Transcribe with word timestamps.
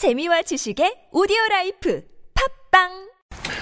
재미와 0.00 0.40
지식의 0.40 1.08
오디오 1.12 1.36
life 1.50 2.02
팟빵 2.72 2.88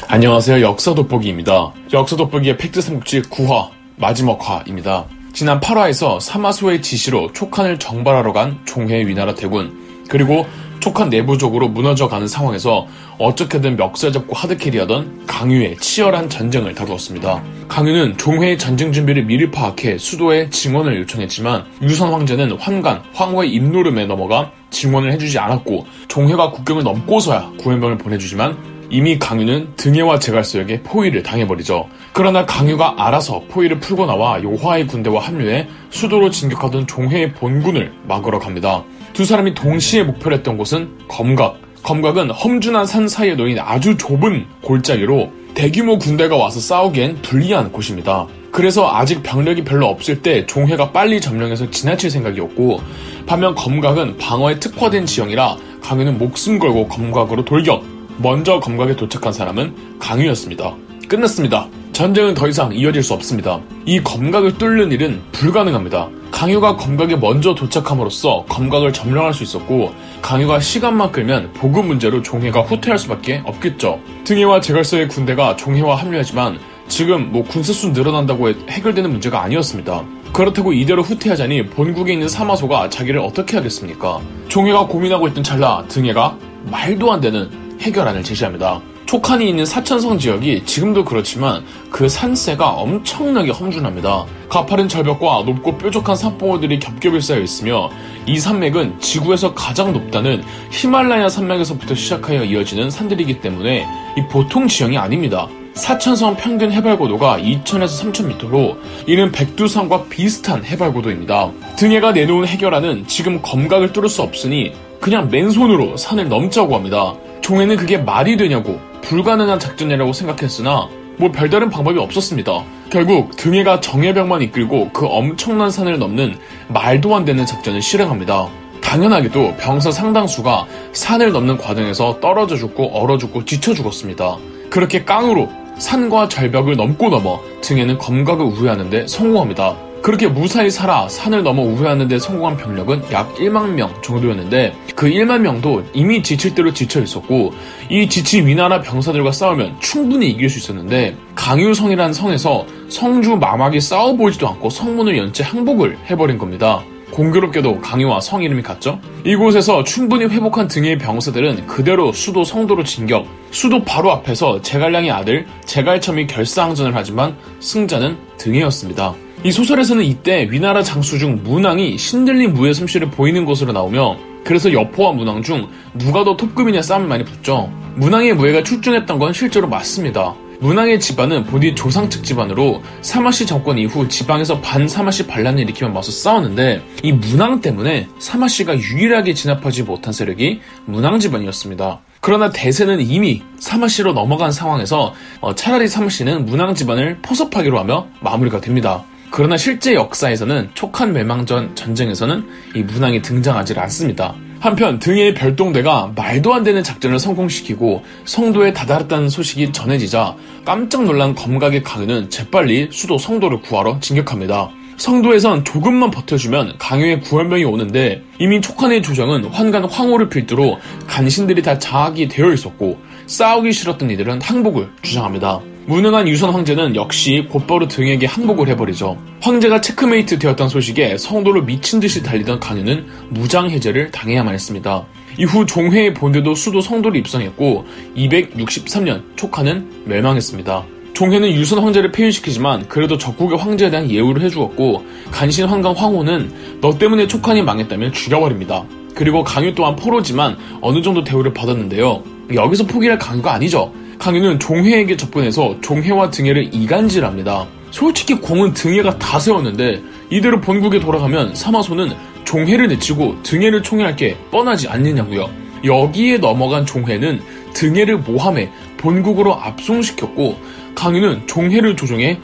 안녕하세요. 0.06 0.60
역사 0.60 0.94
돋보기입니다. 0.94 1.74
역사 1.92 2.14
돋보기의 2.14 2.56
팩트 2.58 2.80
삼국지 2.80 3.22
9화 3.22 3.70
마지막 3.96 4.38
화입니다. 4.40 5.06
지난 5.32 5.58
8화에서 5.58 6.20
사마소의 6.20 6.80
지시로 6.80 7.32
촉한을 7.32 7.80
정벌하러 7.80 8.32
간 8.32 8.64
종회 8.66 9.04
위나라 9.08 9.34
대군 9.34 10.06
그리고 10.08 10.46
촉한 10.88 11.10
내부적으로 11.10 11.68
무너져가는 11.68 12.26
상황에서 12.26 12.86
어떻게든 13.18 13.76
멱살 13.76 14.12
잡고 14.12 14.34
hard 14.34 14.59
carry하던 14.59 15.26
강유의 15.26 15.76
치열한 15.78 16.30
전쟁을 16.30 16.74
다루었습니다. 16.74 17.42
강유는 17.68 18.16
종회의 18.16 18.56
전쟁 18.56 18.92
준비를 18.92 19.24
미리 19.24 19.50
파악해 19.50 19.98
수도에 19.98 20.48
증원을 20.48 20.98
요청했지만 21.00 21.64
유선 21.82 22.12
황제는 22.12 22.52
환관, 22.58 23.02
황후의 23.12 23.52
입노름에 23.52 24.06
넘어가 24.06 24.50
증원을 24.70 25.12
해주지 25.12 25.38
않았고 25.38 25.86
종회가 26.08 26.50
국경을 26.52 26.82
넘고서야 26.84 27.52
구원병을 27.58 27.98
보내주지만 27.98 28.77
이미 28.90 29.18
강유는 29.18 29.74
등애와 29.76 30.18
제갈서에게 30.18 30.82
포위를 30.82 31.22
당해버리죠. 31.22 31.88
그러나 32.12 32.46
강유가 32.46 32.94
알아서 32.96 33.42
포위를 33.48 33.80
풀고 33.80 34.06
나와 34.06 34.42
요화의 34.42 34.86
군대와 34.86 35.22
합류해 35.22 35.68
수도로 35.90 36.30
진격하던 36.30 36.86
종회의 36.86 37.32
본군을 37.34 37.92
막으러 38.06 38.38
갑니다. 38.38 38.84
두 39.12 39.24
사람이 39.24 39.54
동시에 39.54 40.04
목표를 40.04 40.38
했던 40.38 40.56
곳은 40.56 40.90
검각. 41.08 41.60
검각은 41.82 42.30
험준한 42.30 42.86
산 42.86 43.08
사이에 43.08 43.34
놓인 43.34 43.58
아주 43.58 43.96
좁은 43.96 44.46
골짜기로 44.62 45.30
대규모 45.54 45.98
군대가 45.98 46.36
와서 46.36 46.60
싸우기엔 46.60 47.22
불리한 47.22 47.72
곳입니다. 47.72 48.26
그래서 48.50 48.90
아직 48.92 49.22
병력이 49.22 49.64
별로 49.64 49.86
없을 49.86 50.22
때 50.22 50.46
종회가 50.46 50.92
빨리 50.92 51.20
점령해서 51.20 51.70
지나칠 51.70 52.10
생각이었고 52.10 52.80
반면 53.26 53.54
검각은 53.54 54.16
방어에 54.18 54.58
특화된 54.58 55.06
지형이라 55.06 55.56
강유는 55.82 56.18
목숨 56.18 56.58
걸고 56.58 56.88
검각으로 56.88 57.44
돌격. 57.44 57.97
먼저 58.18 58.58
검각에 58.58 58.96
도착한 58.96 59.32
사람은 59.32 59.98
강유였습니다. 59.98 60.74
끝났습니다. 61.08 61.68
전쟁은 61.92 62.34
더 62.34 62.48
이상 62.48 62.72
이어질 62.72 63.02
수 63.02 63.14
없습니다. 63.14 63.60
이 63.86 64.00
검각을 64.00 64.58
뚫는 64.58 64.92
일은 64.92 65.22
불가능합니다. 65.32 66.08
강유가 66.30 66.76
검각에 66.76 67.16
먼저 67.16 67.54
도착함으로써 67.54 68.44
검각을 68.48 68.92
점령할 68.92 69.32
수 69.34 69.42
있었고 69.42 69.94
강유가 70.20 70.60
시간만 70.60 71.10
끌면 71.12 71.52
보급 71.54 71.86
문제로 71.86 72.22
종해가 72.22 72.62
후퇴할 72.62 72.98
수밖에 72.98 73.42
없겠죠. 73.44 74.00
등해와 74.24 74.60
제갈서의 74.60 75.08
군대가 75.08 75.56
종해와 75.56 75.96
합류하지만 75.96 76.58
지금 76.88 77.32
뭐 77.32 77.42
군사수 77.44 77.90
늘어난다고 77.90 78.50
해결되는 78.50 79.10
문제가 79.10 79.42
아니었습니다. 79.42 80.04
그렇다고 80.32 80.72
이대로 80.72 81.02
후퇴하자니 81.02 81.66
본국에 81.70 82.12
있는 82.12 82.28
사마소가 82.28 82.90
자기를 82.90 83.20
어떻게 83.20 83.56
하겠습니까? 83.56 84.20
종해가 84.48 84.86
고민하고 84.86 85.28
있던 85.28 85.42
찰나 85.42 85.84
등해가 85.88 86.36
말도 86.70 87.12
안 87.12 87.20
되는 87.20 87.67
해결안을 87.80 88.22
제시합니다. 88.22 88.80
촉한이 89.06 89.48
있는 89.48 89.64
사천성 89.64 90.18
지역이 90.18 90.66
지금도 90.66 91.02
그렇지만 91.02 91.64
그 91.90 92.10
산세가 92.10 92.72
엄청나게 92.72 93.52
험준합니다. 93.52 94.26
가파른 94.50 94.86
절벽과 94.86 95.44
높고 95.46 95.78
뾰족한 95.78 96.14
산봉우들이 96.14 96.78
겹겹이 96.78 97.22
쌓여 97.22 97.40
있으며 97.40 97.88
이 98.26 98.38
산맥은 98.38 99.00
지구에서 99.00 99.54
가장 99.54 99.94
높다는 99.94 100.44
히말라야 100.70 101.30
산맥에서부터 101.30 101.94
시작하여 101.94 102.44
이어지는 102.44 102.90
산들이기 102.90 103.40
때문에 103.40 103.86
이 104.18 104.22
보통 104.30 104.68
지형이 104.68 104.98
아닙니다. 104.98 105.48
사천성 105.72 106.36
평균 106.36 106.72
해발고도가 106.72 107.38
2,000에서 107.38 108.12
3,000m로 108.12 108.76
이는 109.06 109.32
백두산과 109.32 110.04
비슷한 110.10 110.64
해발고도입니다. 110.64 111.50
등해가 111.76 112.12
내놓은 112.12 112.46
해결안은 112.46 113.06
지금 113.06 113.40
검각을 113.40 113.92
뚫을 113.94 114.10
수 114.10 114.20
없으니 114.20 114.72
그냥 115.00 115.30
맨손으로 115.30 115.96
산을 115.96 116.28
넘자고 116.28 116.74
합니다. 116.74 117.14
종에는 117.48 117.78
그게 117.78 117.96
말이 117.96 118.36
되냐고 118.36 118.78
불가능한 119.00 119.58
작전이라고 119.58 120.12
생각했으나 120.12 120.86
뭐 121.16 121.32
별다른 121.32 121.70
방법이 121.70 121.98
없었습니다. 121.98 122.62
결국 122.90 123.36
등해가 123.36 123.80
정예병만 123.80 124.42
이끌고 124.42 124.90
그 124.90 125.06
엄청난 125.06 125.70
산을 125.70 125.98
넘는 125.98 126.36
말도 126.68 127.16
안 127.16 127.24
되는 127.24 127.46
작전을 127.46 127.80
실행합니다. 127.80 128.48
당연하게도 128.82 129.56
병사 129.56 129.90
상당수가 129.90 130.66
산을 130.92 131.32
넘는 131.32 131.56
과정에서 131.56 132.20
떨어져 132.20 132.56
죽고 132.56 132.90
얼어 132.92 133.16
죽고 133.16 133.46
지쳐 133.46 133.72
죽었습니다. 133.72 134.36
그렇게 134.68 135.06
깡으로 135.06 135.48
산과 135.78 136.28
절벽을 136.28 136.76
넘고 136.76 137.08
넘어 137.08 137.40
등에는 137.62 137.96
검각을 137.96 138.44
우회하는데 138.44 139.06
성공합니다. 139.06 139.87
그렇게 140.02 140.26
무사히 140.26 140.70
살아 140.70 141.08
산을 141.08 141.42
넘어 141.42 141.62
우회하는데 141.62 142.18
성공한 142.18 142.56
병력은 142.56 143.02
약 143.12 143.34
1만 143.34 143.70
명 143.70 143.92
정도였는데 144.02 144.74
그 144.94 145.08
1만 145.08 145.40
명도 145.40 145.84
이미 145.92 146.22
지칠 146.22 146.54
대로 146.54 146.72
지쳐 146.72 147.02
있었고 147.02 147.52
이 147.90 148.08
지친 148.08 148.46
위나라 148.46 148.80
병사들과 148.80 149.32
싸우면 149.32 149.80
충분히 149.80 150.30
이길 150.30 150.48
수 150.48 150.58
있었는데 150.58 151.16
강유성이라는 151.34 152.12
성에서 152.12 152.66
성주 152.88 153.36
마막이 153.36 153.80
싸워보지도 153.80 154.48
않고 154.48 154.70
성문을 154.70 155.16
연체 155.16 155.42
항복을 155.42 155.98
해버린 156.10 156.38
겁니다. 156.38 156.82
공교롭게도 157.10 157.80
강유와 157.80 158.20
성 158.20 158.42
이름이 158.42 158.62
같죠? 158.62 159.00
이곳에서 159.24 159.82
충분히 159.82 160.26
회복한 160.26 160.68
등의 160.68 160.98
병사들은 160.98 161.66
그대로 161.66 162.12
수도 162.12 162.44
성도로 162.44 162.84
진격, 162.84 163.26
수도 163.50 163.82
바로 163.82 164.12
앞에서 164.12 164.60
제갈량의 164.62 165.10
아들 165.10 165.46
제갈첨이 165.64 166.26
결사항전을 166.26 166.94
하지만 166.94 167.36
승자는 167.60 168.18
등해였습니다. 168.36 169.14
이 169.44 169.52
소설에서는 169.52 170.02
이때 170.04 170.48
위나라 170.50 170.82
장수 170.82 171.18
중 171.18 171.42
문왕이 171.44 171.96
신들린 171.96 172.54
무의 172.54 172.74
솜씨를 172.74 173.10
보이는 173.10 173.44
것으로 173.44 173.72
나오며 173.72 174.16
그래서 174.44 174.72
여포와 174.72 175.12
문왕 175.12 175.42
중 175.42 175.68
누가 175.94 176.24
더 176.24 176.36
톱급이냐 176.36 176.82
싸움이 176.82 177.06
많이 177.06 177.24
붙죠. 177.24 177.72
문왕의 177.96 178.34
무예가 178.34 178.64
출중했던 178.64 179.18
건 179.18 179.32
실제로 179.32 179.68
맞습니다. 179.68 180.34
문왕의 180.60 180.98
집안은 180.98 181.44
본디 181.44 181.76
조상 181.76 182.10
측 182.10 182.24
집안으로 182.24 182.82
사마시 183.00 183.46
정권 183.46 183.78
이후 183.78 184.08
지방에서 184.08 184.60
반사마시 184.60 185.28
반란을 185.28 185.60
일으키며 185.60 185.90
맞서 185.90 186.10
싸웠는데 186.10 186.82
이 187.04 187.12
문왕 187.12 187.60
때문에 187.60 188.08
사마시가 188.18 188.76
유일하게 188.76 189.34
진압하지 189.34 189.84
못한 189.84 190.12
세력이 190.12 190.60
문왕 190.86 191.20
집안이었습니다. 191.20 192.00
그러나 192.20 192.50
대세는 192.50 193.00
이미 193.00 193.42
사마시로 193.60 194.14
넘어간 194.14 194.50
상황에서 194.50 195.14
어, 195.40 195.54
차라리 195.54 195.86
사마시는 195.86 196.44
문왕 196.46 196.74
집안을 196.74 197.18
포섭하기로 197.22 197.78
하며 197.78 198.08
마무리가 198.20 198.60
됩니다. 198.60 199.04
그러나 199.30 199.56
실제 199.56 199.94
역사에서는 199.94 200.70
촉한 200.74 201.12
멸망전 201.12 201.76
전쟁에서는 201.76 202.44
이 202.74 202.82
문왕이 202.82 203.22
등장하지 203.22 203.74
않습니다. 203.78 204.34
한편 204.60 204.98
등의 204.98 205.34
별동대가 205.34 206.12
말도 206.16 206.52
안 206.52 206.64
되는 206.64 206.82
작전을 206.82 207.18
성공시키고 207.18 208.02
성도에 208.24 208.72
다다랐다는 208.72 209.28
소식이 209.28 209.72
전해지자 209.72 210.34
깜짝 210.64 211.04
놀란 211.04 211.34
검각의 211.34 211.84
강유는 211.84 212.30
재빨리 212.30 212.88
수도 212.90 213.18
성도를 213.18 213.60
구하러 213.60 214.00
진격합니다. 214.00 214.70
성도에선 214.96 215.64
조금만 215.64 216.10
버텨주면 216.10 216.74
강유의 216.78 217.20
구원병이 217.20 217.64
오는데 217.64 218.24
이미 218.40 218.60
촉한의 218.60 219.02
조정은 219.02 219.44
환관 219.44 219.84
황호를 219.84 220.28
필두로 220.28 220.80
간신들이 221.06 221.62
다 221.62 221.78
장악이 221.78 222.26
되어 222.26 222.52
있었고 222.52 222.98
싸우기 223.26 223.72
싫었던 223.72 224.10
이들은 224.10 224.42
항복을 224.42 224.88
주장합니다. 225.02 225.60
무능한 225.88 226.28
유선 226.28 226.50
황제는 226.50 226.96
역시 226.96 227.48
곧바로 227.50 227.88
등에게 227.88 228.26
항복을 228.26 228.68
해버리죠. 228.68 229.16
황제가 229.40 229.80
체크메이트 229.80 230.38
되었던 230.38 230.68
소식에 230.68 231.16
성도를 231.16 231.62
미친 231.62 231.98
듯이 231.98 232.22
달리던 232.22 232.60
강유는 232.60 233.06
무장 233.30 233.70
해제를 233.70 234.10
당해야만 234.10 234.52
했습니다. 234.52 235.06
이후 235.38 235.64
종회의 235.64 236.12
본대도 236.12 236.54
수도 236.56 236.82
성도를 236.82 237.18
입성했고 237.20 237.86
263년 238.14 239.34
촉하는 239.34 239.88
멸망했습니다. 240.04 240.84
종회는 241.14 241.52
유선 241.52 241.78
황제를 241.78 242.12
폐위시키지만 242.12 242.86
그래도 242.86 243.16
적국의 243.16 243.56
황제에 243.56 243.88
대한 243.88 244.10
예우를 244.10 244.42
해주었고 244.42 245.06
간신 245.30 245.64
황강 245.64 245.94
황호는 245.96 246.80
너 246.82 246.98
때문에 246.98 247.26
촉한이 247.26 247.62
망했다면 247.62 248.12
죽여버립니다. 248.12 248.84
그리고 249.14 249.42
강유 249.42 249.74
또한 249.74 249.96
포로지만 249.96 250.58
어느 250.82 251.00
정도 251.00 251.24
대우를 251.24 251.54
받았는데요. 251.54 252.22
여기서 252.54 252.84
포기할 252.84 253.18
강유가 253.18 253.54
아니죠. 253.54 253.90
강유는 254.18 254.58
종회에게 254.58 255.16
접근해서 255.16 255.76
종회와 255.80 256.30
등해를 256.30 256.74
이간질합니다. 256.74 257.66
솔직히 257.90 258.34
공은 258.34 258.74
등해가 258.74 259.18
다 259.18 259.38
세웠는데 259.38 260.02
이대로 260.30 260.60
본국에 260.60 261.00
돌아가면 261.00 261.54
사마소는 261.54 262.12
종회를 262.44 262.88
내치고 262.88 263.42
등해를 263.42 263.82
총애할 263.82 264.16
게 264.16 264.36
뻔하지 264.50 264.88
않느냐고요. 264.88 265.48
여기에 265.84 266.38
넘어간 266.38 266.84
종회는 266.84 267.40
등해를 267.72 268.18
모함해 268.18 268.70
본국으로 268.96 269.54
압송시켰고 269.54 270.58
강유는 270.94 271.46
종회를 271.46 271.96
조종해 271.96 272.40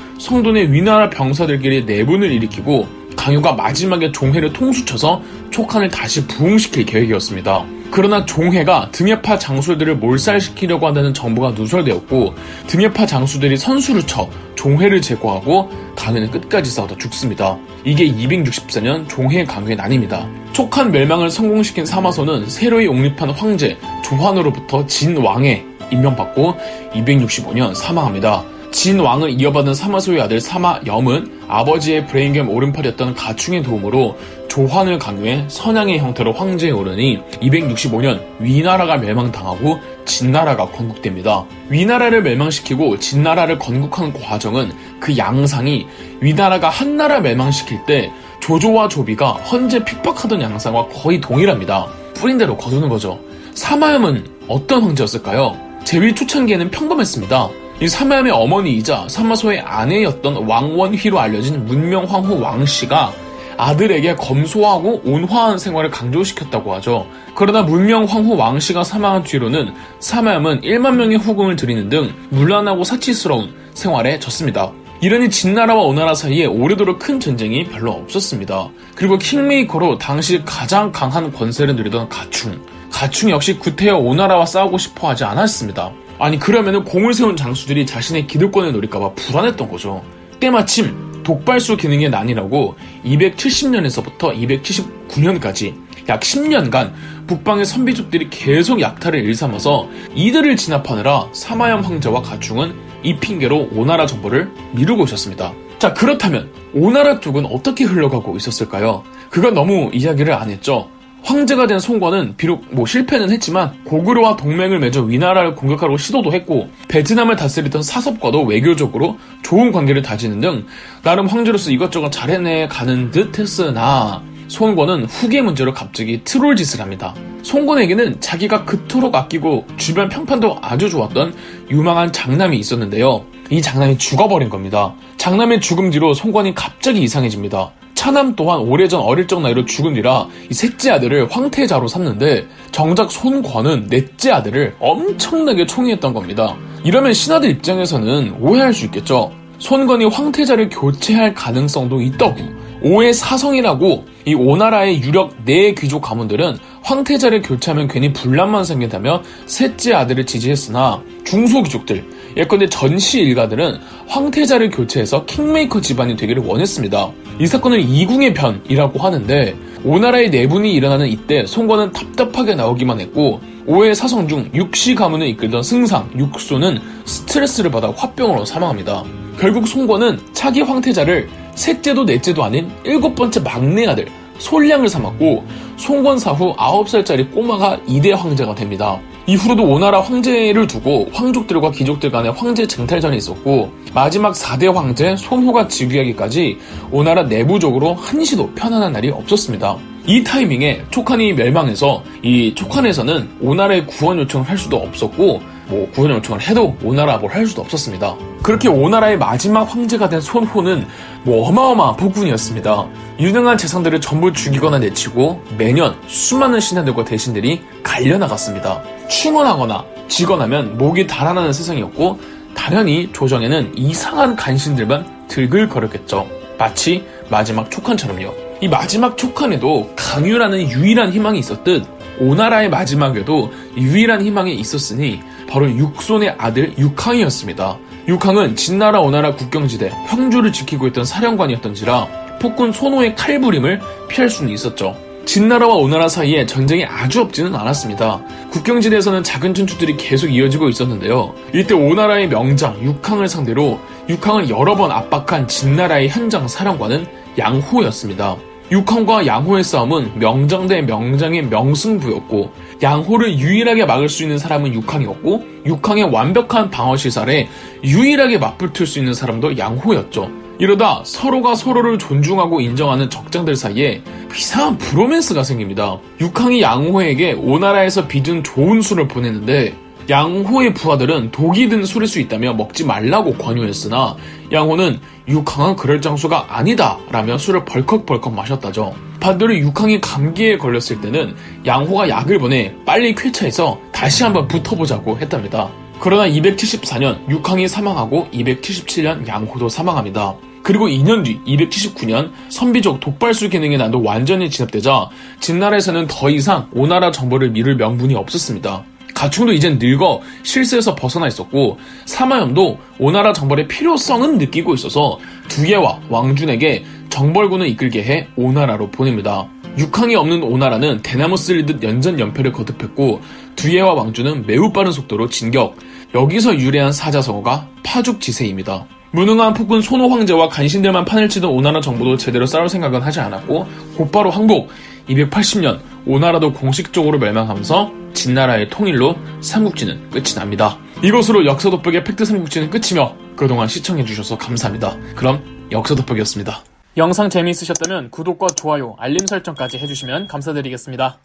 내 0.54 0.72
위나라 0.72 1.10
병사들끼리 1.10 1.84
내분을 1.84 2.30
일으키고 2.30 2.86
강유가 3.16 3.52
마지막에 3.52 4.12
종회를 4.12 4.52
통수쳐서 4.52 5.22
촉한을 5.50 5.88
다시 5.88 6.26
부흥시킬 6.26 6.84
계획이었습니다. 6.86 7.64
그러나 7.94 8.26
종해가 8.26 8.88
등예파 8.90 9.38
장수들을 9.38 9.98
몰살시키려고 9.98 10.88
한다는 10.88 11.14
정보가 11.14 11.52
누설되었고 11.52 12.34
등예파 12.66 13.06
장수들이 13.06 13.56
선수를 13.56 14.02
쳐 14.04 14.28
종해를 14.56 15.00
제거하고 15.00 15.70
강해는 15.94 16.32
끝까지 16.32 16.72
싸우다 16.72 16.98
죽습니다. 16.98 17.56
이게 17.84 18.04
264년 18.04 19.08
종회 19.08 19.44
강유 19.44 19.76
난입니다. 19.76 20.28
촉한 20.52 20.90
멸망을 20.90 21.30
성공시킨 21.30 21.86
사마소는 21.86 22.48
새로이 22.48 22.88
옹립한 22.88 23.30
황제 23.30 23.78
조환으로부터 24.02 24.84
진왕에 24.88 25.64
임명받고 25.92 26.56
265년 26.94 27.76
사망합니다. 27.76 28.42
진왕을 28.72 29.40
이어받은 29.40 29.72
사마소의 29.72 30.20
아들 30.20 30.40
사마염은 30.40 31.42
아버지의 31.46 32.08
브레인 32.08 32.32
겸 32.32 32.48
오른팔이었던 32.48 33.14
가충의 33.14 33.62
도움으로 33.62 34.18
조환을 34.54 35.00
강요해 35.00 35.46
선양의 35.48 35.98
형태로 35.98 36.32
황제에 36.32 36.70
오르니 36.70 37.18
265년 37.42 38.24
위나라가 38.38 38.96
멸망당하고 38.96 39.80
진나라가 40.04 40.66
건국됩니다. 40.66 41.44
위나라를 41.70 42.22
멸망시키고 42.22 43.00
진나라를 43.00 43.58
건국한 43.58 44.12
과정은 44.12 44.70
그 45.00 45.18
양상이 45.18 45.88
위나라가 46.20 46.68
한나라 46.68 47.18
멸망시킬 47.18 47.84
때 47.84 48.12
조조와 48.40 48.86
조비가 48.86 49.32
헌재 49.32 49.84
핍박하던 49.84 50.40
양상과 50.40 50.86
거의 50.86 51.20
동일합니다. 51.20 51.88
뿌린 52.14 52.38
대로 52.38 52.56
거두는 52.56 52.88
거죠. 52.88 53.18
사마염은 53.54 54.24
어떤 54.46 54.84
황제였을까요? 54.84 55.58
제위 55.82 56.14
초창기에는 56.14 56.70
평범했습니다. 56.70 57.48
이 57.82 57.88
사마염의 57.88 58.30
어머니이자 58.30 59.06
사마소의 59.08 59.62
아내였던 59.62 60.46
왕원휘로 60.46 61.18
알려진 61.18 61.66
문명황후 61.66 62.40
왕씨가 62.40 63.23
아들에게 63.56 64.16
검소하고 64.16 65.02
온화한 65.04 65.58
생활을 65.58 65.90
강조시켰다고 65.90 66.74
하죠. 66.74 67.06
그러나 67.34 67.62
문명 67.62 68.04
황후 68.04 68.36
왕씨가 68.36 68.84
사망한 68.84 69.24
뒤로는 69.24 69.72
사마염은 70.00 70.62
1만 70.62 70.96
명의 70.96 71.16
후궁을 71.16 71.56
드리는 71.56 71.88
등 71.88 72.12
문란하고 72.30 72.84
사치스러운 72.84 73.54
생활에 73.74 74.18
졌습니다. 74.18 74.72
이러니 75.00 75.28
진나라와 75.28 75.82
오나라 75.82 76.14
사이에 76.14 76.46
오래도록 76.46 76.98
큰 76.98 77.20
전쟁이 77.20 77.64
별로 77.64 77.92
없었습니다. 77.92 78.70
그리고 78.94 79.18
킹메이커로 79.18 79.98
당시 79.98 80.42
가장 80.44 80.92
강한 80.92 81.32
권세를 81.32 81.76
누리던 81.76 82.08
가충. 82.08 82.58
가충 82.90 83.30
역시 83.30 83.58
구태여 83.58 83.96
오나라와 83.98 84.46
싸우고 84.46 84.78
싶어 84.78 85.08
하지 85.08 85.24
않았습니다. 85.24 85.92
아니 86.18 86.38
그러면은 86.38 86.84
공을 86.84 87.12
세운 87.12 87.36
장수들이 87.36 87.86
자신의 87.86 88.26
기득권을 88.28 88.72
노릴까봐 88.72 89.14
불안했던 89.14 89.68
거죠. 89.68 90.02
때마침 90.40 91.13
독발수 91.24 91.76
기능의 91.76 92.10
난이라고 92.10 92.76
270년에서부터 93.04 94.62
279년까지 94.62 95.74
약 96.08 96.20
10년간 96.20 96.92
북방의 97.26 97.64
선비족들이 97.64 98.28
계속 98.30 98.80
약탈을 98.80 99.24
일삼아서 99.24 99.88
이들을 100.14 100.56
진압하느라 100.56 101.28
사마염 101.32 101.80
황제와 101.80 102.22
가충은 102.22 102.74
이 103.02 103.16
핑계로 103.16 103.70
오나라 103.72 104.06
정보를 104.06 104.50
미루고 104.72 105.04
있었습니다. 105.04 105.52
자 105.78 105.92
그렇다면 105.92 106.50
오나라 106.74 107.20
쪽은 107.20 107.46
어떻게 107.46 107.84
흘러가고 107.84 108.36
있었을까요? 108.36 109.02
그건 109.30 109.54
너무 109.54 109.90
이야기를 109.92 110.32
안 110.32 110.50
했죠. 110.50 110.88
황제가 111.24 111.66
된 111.66 111.78
송권은 111.78 112.36
비록 112.36 112.66
뭐 112.70 112.86
실패는 112.86 113.30
했지만 113.32 113.72
고구려와 113.84 114.36
동맹을 114.36 114.78
맺어 114.78 115.02
위나라를 115.02 115.54
공격하려고 115.54 115.96
시도도 115.96 116.32
했고 116.32 116.68
베트남을 116.88 117.36
다스리던 117.36 117.82
사섭과도 117.82 118.42
외교적으로 118.44 119.18
좋은 119.42 119.72
관계를 119.72 120.02
다지는 120.02 120.40
등 120.40 120.66
나름 121.02 121.26
황제로서 121.26 121.70
이것저것 121.70 122.10
잘해내 122.10 122.68
가는 122.68 123.10
듯 123.10 123.38
했으나 123.38 124.22
송권은 124.48 125.06
후계 125.06 125.40
문제로 125.40 125.72
갑자기 125.72 126.20
트롤 126.22 126.56
짓을 126.56 126.82
합니다. 126.82 127.14
송권에게는 127.42 128.20
자기가 128.20 128.66
그토록 128.66 129.14
아끼고 129.14 129.66
주변 129.78 130.10
평판도 130.10 130.58
아주 130.60 130.90
좋았던 130.90 131.34
유망한 131.70 132.12
장남이 132.12 132.58
있었는데요. 132.58 133.24
이 133.50 133.62
장남이 133.62 133.96
죽어버린 133.96 134.50
겁니다. 134.50 134.94
장남의 135.16 135.60
죽음 135.60 135.90
뒤로 135.90 136.12
송권이 136.12 136.54
갑자기 136.54 137.02
이상해집니다. 137.02 137.72
차남 138.04 138.36
또한 138.36 138.60
오래전 138.60 139.00
어릴 139.00 139.26
적 139.26 139.40
나이로 139.40 139.64
죽은 139.64 139.94
뒤라 139.94 140.26
이 140.50 140.52
셋째 140.52 140.90
아들을 140.90 141.26
황태자로 141.30 141.88
삼는데 141.88 142.46
정작 142.70 143.10
손권은 143.10 143.86
넷째 143.88 144.30
아들을 144.30 144.74
엄청나게 144.78 145.64
총애했던 145.64 146.12
겁니다. 146.12 146.54
이러면 146.84 147.14
신하들 147.14 147.48
입장에서는 147.48 148.36
오해할 148.42 148.74
수 148.74 148.84
있겠죠. 148.84 149.32
손건이 149.56 150.04
황태자를 150.04 150.68
교체할 150.68 151.32
가능성도 151.32 152.02
있더구. 152.02 152.42
오해 152.82 153.10
사성이라고 153.14 154.04
이 154.26 154.34
오나라의 154.34 155.00
유력 155.00 155.34
네 155.46 155.74
귀족 155.74 156.02
가문들은 156.02 156.58
황태자를 156.82 157.40
교체하면 157.40 157.88
괜히 157.88 158.12
분란만 158.12 158.66
생긴다며 158.66 159.22
셋째 159.46 159.94
아들을 159.94 160.26
지지했으나 160.26 161.02
중소 161.24 161.62
귀족들 161.62 162.04
예컨대 162.36 162.68
전시 162.68 163.20
일가들은 163.20 163.78
황태자를 164.08 164.70
교체해서 164.70 165.24
킹메이커 165.24 165.80
집안이 165.80 166.16
되기를 166.16 166.42
원했습니다. 166.44 167.10
이 167.40 167.46
사건을 167.46 167.80
이궁의 167.80 168.34
변이라고 168.34 168.98
하는데 168.98 169.56
오나라의 169.84 170.30
내분이 170.30 170.72
일어나는 170.72 171.08
이때 171.08 171.46
송건은 171.46 171.92
답답하게 171.92 172.54
나오기만 172.54 173.00
했고 173.00 173.40
오해 173.66 173.94
사성 173.94 174.28
중 174.28 174.50
육시 174.54 174.94
가문을 174.94 175.26
이끌던 175.28 175.62
승상 175.62 176.10
육소는 176.16 176.78
스트레스를 177.04 177.70
받아 177.70 177.90
화병으로 177.90 178.44
사망합니다. 178.44 179.04
결국 179.38 179.66
송건은 179.66 180.20
차기 180.32 180.60
황태자를 180.60 181.28
셋째도 181.54 182.04
넷째도 182.04 182.42
아닌 182.42 182.70
일곱 182.84 183.14
번째 183.14 183.40
막내 183.40 183.86
아들 183.86 184.06
솔량을 184.38 184.88
삼았고 184.88 185.44
송건 185.76 186.18
사후 186.18 186.54
9살짜리 186.56 187.32
꼬마가 187.32 187.78
2대 187.86 188.10
황제가 188.10 188.54
됩니다. 188.54 189.00
이후로도 189.26 189.64
오나라 189.64 190.02
황제를 190.02 190.66
두고 190.66 191.08
황족들과 191.12 191.70
귀족들 191.70 192.10
간의 192.10 192.32
황제 192.32 192.66
쟁탈전이 192.66 193.16
있었고 193.16 193.72
마지막 193.94 194.34
4대 194.34 194.70
황제 194.72 195.16
손호가 195.16 195.66
즉위하기까지 195.66 196.58
오나라 196.90 197.22
내부적으로 197.22 197.94
한시도 197.94 198.50
편안한 198.54 198.92
날이 198.92 199.10
없었습니다. 199.10 199.76
이 200.06 200.22
타이밍에 200.22 200.82
촉한이 200.90 201.32
멸망해서 201.32 202.04
이 202.22 202.54
촉한에서는 202.54 203.38
오나라의 203.40 203.86
구원 203.86 204.18
요청을 204.18 204.46
할 204.46 204.58
수도 204.58 204.76
없었고 204.76 205.53
뭐 205.66 205.90
구원 205.92 206.10
요청을 206.12 206.40
해도 206.42 206.76
오나라 206.82 207.18
뭘 207.18 207.34
할 207.34 207.46
수도 207.46 207.62
없었습니다. 207.62 208.16
그렇게 208.42 208.68
오나라의 208.68 209.18
마지막 209.18 209.62
황제가 209.64 210.08
된 210.08 210.20
손호는 210.20 210.86
뭐 211.24 211.48
어마어마한 211.48 211.96
폭군이었습니다. 211.96 212.86
유능한 213.18 213.56
재상들을 213.56 214.00
전부 214.00 214.32
죽이거나 214.32 214.78
내치고 214.78 215.42
매년 215.58 215.96
수많은 216.06 216.60
신하들과 216.60 217.04
대신들이 217.04 217.62
갈려나갔습니다. 217.82 218.82
충원하거나 219.08 219.84
직언하면 220.08 220.78
목이 220.78 221.06
달아나는 221.06 221.52
세상이었고 221.52 222.20
당연히 222.54 223.10
조정에는 223.12 223.72
이상한 223.76 224.36
간신들만 224.36 225.26
들글거렸겠죠. 225.28 226.28
마치 226.58 227.04
마지막 227.30 227.70
촉한처럼요. 227.70 228.32
이 228.60 228.68
마지막 228.68 229.16
촉한에도 229.16 229.90
강유라는 229.96 230.70
유일한 230.70 231.12
희망이 231.12 231.38
있었듯 231.40 231.84
오나라의 232.20 232.70
마지막에도 232.70 233.52
유일한 233.76 234.22
희망이 234.24 234.54
있었으니 234.54 235.20
바로 235.48 235.70
육손의 235.70 236.36
아들 236.38 236.76
육항이었습니다. 236.78 237.78
육항은 238.08 238.56
진나라 238.56 239.00
오나라 239.00 239.34
국경지대 239.34 239.90
평주를 240.08 240.52
지키고 240.52 240.86
있던 240.88 241.04
사령관이었던지라 241.04 242.38
폭군 242.40 242.72
손호의 242.72 243.14
칼부림을 243.14 243.80
피할 244.08 244.28
수는 244.28 244.52
있었죠. 244.52 244.96
진나라와 245.24 245.74
오나라 245.76 246.08
사이에 246.08 246.44
전쟁이 246.44 246.84
아주 246.84 247.22
없지는 247.22 247.54
않았습니다. 247.54 248.20
국경지대에서는 248.50 249.22
작은 249.22 249.54
전투들이 249.54 249.96
계속 249.96 250.28
이어지고 250.28 250.68
있었는데요. 250.68 251.34
이때 251.54 251.74
오나라의 251.74 252.28
명장 252.28 252.78
육항을 252.82 253.28
상대로 253.28 253.80
육항을 254.08 254.50
여러 254.50 254.76
번 254.76 254.90
압박한 254.92 255.48
진나라의 255.48 256.10
현장 256.10 256.46
사령관은 256.46 257.06
양호였습니다. 257.38 258.36
육항과 258.70 259.26
양호의 259.26 259.62
싸움은 259.62 260.18
명장 260.18 260.66
대 260.66 260.80
명장의 260.80 261.46
명승부였고 261.46 262.52
양호를 262.82 263.38
유일하게 263.38 263.84
막을 263.84 264.08
수 264.08 264.22
있는 264.22 264.38
사람은 264.38 264.72
육항이었고 264.74 265.44
육항의 265.66 266.04
완벽한 266.04 266.70
방어 266.70 266.96
시설에 266.96 267.48
유일하게 267.82 268.38
맞붙을 268.38 268.86
수 268.86 268.98
있는 268.98 269.14
사람도 269.14 269.58
양호였죠. 269.58 270.30
이러다 270.58 271.02
서로가 271.04 271.56
서로를 271.56 271.98
존중하고 271.98 272.60
인정하는 272.60 273.10
적장들 273.10 273.56
사이에 273.56 274.02
이상한 274.34 274.78
브로맨스가 274.78 275.42
생깁니다. 275.42 275.98
육항이 276.20 276.62
양호에게 276.62 277.32
오나라에서 277.32 278.06
빚은 278.06 278.44
좋은 278.44 278.80
술을 278.80 279.08
보냈는데 279.08 279.74
양호의 280.08 280.74
부하들은 280.74 281.30
독이 281.30 281.68
든 281.68 281.84
술일 281.84 282.06
수 282.06 282.20
있다며 282.20 282.52
먹지 282.54 282.84
말라고 282.84 283.34
권유했으나 283.34 284.16
양호는 284.52 285.00
육항은 285.28 285.76
그럴 285.76 286.00
장수가 286.00 286.46
아니다 286.48 286.98
라며 287.10 287.38
술을 287.38 287.64
벌컥벌컥 287.64 288.34
마셨다죠. 288.34 288.94
반대로 289.20 289.56
육항이 289.56 290.00
감기에 290.00 290.58
걸렸을 290.58 291.00
때는 291.00 291.34
양호가 291.64 292.08
약을 292.10 292.38
보내 292.38 292.74
빨리 292.84 293.14
쾌차해서 293.14 293.80
다시 293.92 294.22
한번 294.22 294.46
붙어보자고 294.46 295.18
했답니다. 295.18 295.70
그러나 295.98 296.28
274년 296.28 297.26
육항이 297.30 297.66
사망하고 297.66 298.28
277년 298.32 299.26
양호도 299.26 299.70
사망합니다. 299.70 300.34
그리고 300.62 300.86
2년 300.88 301.24
뒤 301.24 301.40
279년 301.46 302.32
선비족 302.48 303.00
독발수 303.00 303.48
기능의 303.48 303.78
난도 303.78 304.02
완전히 304.02 304.50
진압되자 304.50 305.08
진나라에서는 305.40 306.06
더 306.08 306.28
이상 306.30 306.68
오나라 306.72 307.10
정벌을 307.10 307.50
미룰 307.50 307.76
명분이 307.76 308.14
없었습니다. 308.14 308.84
가충도 309.14 309.52
이젠 309.52 309.78
늙어 309.80 310.20
실세에서 310.42 310.94
벗어나 310.94 311.26
있었고 311.28 311.78
사마염도 312.04 312.78
오나라 312.98 313.32
정벌의 313.32 313.68
필요성은 313.68 314.38
느끼고 314.38 314.74
있어서 314.74 315.18
두예와 315.48 316.00
왕준에게 316.10 316.84
정벌군을 317.08 317.68
이끌게 317.68 318.02
해 318.02 318.28
오나라로 318.36 318.90
보냅니다. 318.90 319.48
육항이 319.78 320.14
없는 320.14 320.42
오나라는 320.42 321.00
대나무 321.02 321.36
쓸리듯 321.36 321.82
연전 321.82 322.18
연패를 322.18 322.52
거듭했고 322.52 323.20
두예와 323.56 323.94
왕준은 323.94 324.46
매우 324.46 324.72
빠른 324.72 324.92
속도로 324.92 325.28
진격. 325.28 325.76
여기서 326.14 326.58
유래한 326.58 326.92
사자성어가 326.92 327.68
파죽지세입니다. 327.82 328.86
무능한 329.12 329.54
폭군 329.54 329.80
손호 329.80 330.08
황제와 330.08 330.48
간신들만 330.48 331.04
판을 331.04 331.28
치던 331.28 331.48
오나라 331.48 331.80
정부도 331.80 332.16
제대로 332.16 332.46
싸울 332.46 332.68
생각은 332.68 333.00
하지 333.00 333.20
않았고 333.20 333.66
곧바로 333.96 334.30
항복 334.30 334.70
280년 335.08 335.78
오나라도 336.06 336.52
공식적으로 336.52 337.18
멸망하면서 337.18 337.92
진나라의 338.14 338.68
통일로 338.70 339.16
삼국지는 339.40 340.10
끝이 340.10 340.34
납니다. 340.34 340.78
이것으로 341.02 341.46
역사 341.46 341.70
돋보기의 341.70 342.04
팩트 342.04 342.24
삼국지는 342.24 342.70
끝이며 342.70 343.16
그동안 343.36 343.68
시청해주셔서 343.68 344.38
감사합니다. 344.38 344.96
그럼 345.16 345.68
역사 345.72 345.94
돋보기였습니다. 345.94 346.62
영상 346.96 347.28
재미있으셨다면 347.28 348.10
구독과 348.10 348.48
좋아요, 348.56 348.94
알림 348.98 349.26
설정까지 349.26 349.78
해주시면 349.78 350.28
감사드리겠습니다. 350.28 351.18